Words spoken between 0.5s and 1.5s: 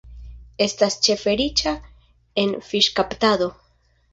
Estas ĉefe